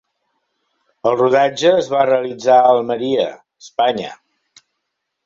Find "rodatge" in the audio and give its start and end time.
1.19-1.73